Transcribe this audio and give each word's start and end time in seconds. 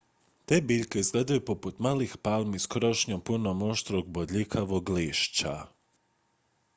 te 0.45 0.57
biljke 0.69 0.99
izgledaju 0.99 1.41
poput 1.49 1.79
malih 1.87 2.15
palmi 2.23 2.59
s 2.63 2.71
krošnjom 2.75 3.21
punom 3.27 3.61
oštrog 3.69 4.05
bodljikavog 4.15 4.89
lišća 4.97 5.55